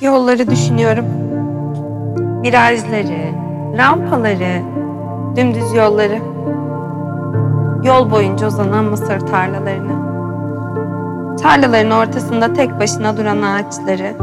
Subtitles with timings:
[0.00, 1.04] yolları düşünüyorum.
[2.42, 3.32] Virajları,
[3.78, 4.62] rampaları,
[5.36, 6.18] dümdüz yolları.
[7.84, 10.14] Yol boyunca uzanan mısır tarlalarını.
[11.42, 14.14] Tarlaların ortasında tek başına duran ağaçları.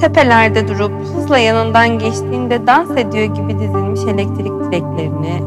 [0.00, 5.42] Tepelerde durup hızla yanından geçtiğinde dans ediyor gibi dizilmiş elektrik direklerini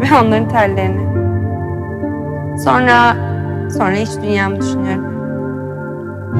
[0.00, 1.16] ve onların tellerini.
[2.64, 3.16] Sonra,
[3.78, 5.06] sonra iç dünyamı düşünüyorum.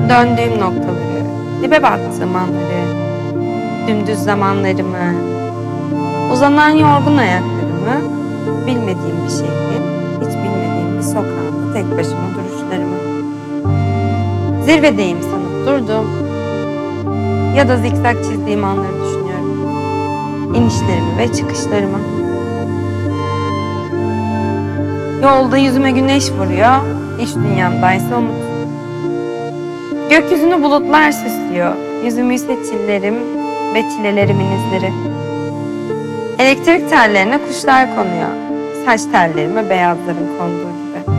[0.08, 1.15] Döndüğüm noktaları,
[1.62, 2.86] dibe baktığım anları,
[3.88, 5.14] dümdüz zamanlarımı,
[6.32, 8.16] uzanan yorgun ayaklarımı,
[8.66, 9.82] bilmediğim bir şehrin,
[10.20, 12.96] hiç bilmediğim bir sokağında tek başıma duruşlarımı.
[14.64, 16.06] Zirvedeyim sanıp durdum
[17.56, 19.74] ya da zikzak çizdiğim anları düşünüyorum.
[20.54, 21.98] İnişlerimi ve çıkışlarımı.
[25.22, 26.76] Yolda yüzüme güneş vuruyor,
[27.20, 28.45] iç dünyamdaysa umut.
[30.10, 33.14] Gökyüzünü bulutlar süslüyor, yüzümü ise çillerim
[33.74, 34.92] ve çilelerimin izleri.
[36.38, 38.28] Elektrik tellerine kuşlar konuyor,
[38.84, 41.16] saç tellerime beyazların konduğu gibi.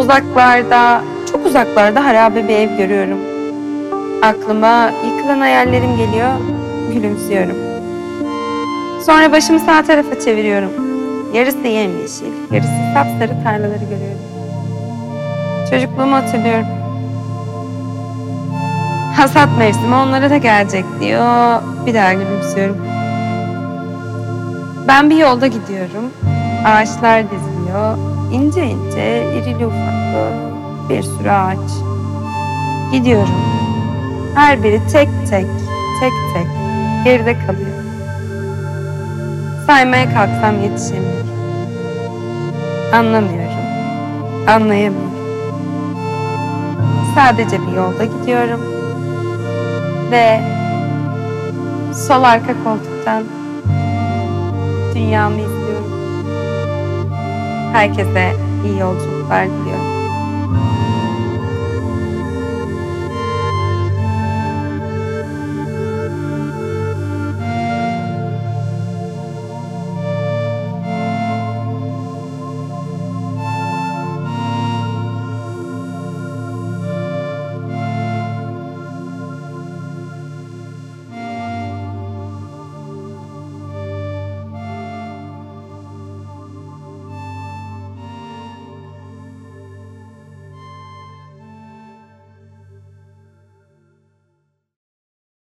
[0.00, 3.18] Uzaklarda, çok uzaklarda harabe bir ev görüyorum.
[4.22, 6.30] Aklıma yıkılan hayallerim geliyor,
[6.92, 7.56] gülümsüyorum.
[9.06, 10.70] Sonra başımı sağ tarafa çeviriyorum.
[11.34, 14.20] Yarısı yemyeşil, yarısı sapsarı tarlaları görüyorum.
[15.70, 16.77] Çocukluğumu hatırlıyorum.
[19.18, 21.62] Hasat mevsimi onlara da gelecek diyor.
[21.86, 22.76] Bir daha gülümsüyorum.
[24.88, 26.10] Ben bir yolda gidiyorum.
[26.64, 27.98] Ağaçlar diziliyor.
[28.32, 30.30] İnce ince, irili ufaklı
[30.88, 31.58] bir sürü ağaç.
[32.92, 33.34] Gidiyorum.
[34.34, 35.46] Her biri tek tek,
[36.00, 36.46] tek tek
[37.04, 37.82] geride kalıyor.
[39.66, 41.28] Saymaya kalksam yetişemiyorum.
[42.94, 43.48] Anlamıyorum.
[44.48, 45.18] Anlayamıyorum.
[47.14, 48.77] Sadece bir yolda gidiyorum.
[50.10, 50.40] Ve
[51.94, 53.24] sol arka koltuktan
[54.94, 55.92] dünyamı izliyorum.
[57.72, 58.32] Herkese
[58.64, 59.87] iyi yolculuklar diliyorum.